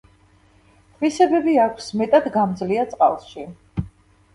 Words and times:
თვისებები 0.95 1.55
აქვს, 1.67 1.93
მეტად 2.03 2.33
გამძლეა 2.41 2.91
წყალში. 2.95 3.51